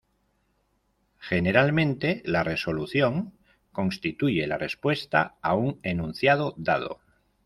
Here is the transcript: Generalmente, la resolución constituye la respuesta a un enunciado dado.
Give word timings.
Generalmente, 1.19 2.23
la 2.25 2.43
resolución 2.43 3.37
constituye 3.71 4.47
la 4.47 4.57
respuesta 4.57 5.35
a 5.43 5.53
un 5.53 5.79
enunciado 5.83 6.55
dado. 6.57 7.01